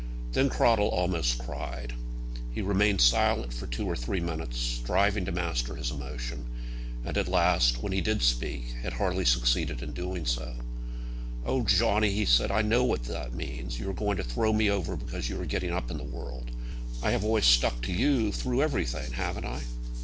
[0.31, 1.93] Then Cradell almost cried.
[2.51, 6.47] He remained silent for two or three minutes, striving to master his emotion;
[7.05, 10.55] and at last, when he did speak, had hardly succeeded in doing so.
[11.45, 13.79] "Oh, Johnny," he said, "I know what that means.
[13.79, 16.49] You are going to throw me over because you are getting up in the world.
[17.03, 19.61] I have always stuck to you, through everything; haven't I?"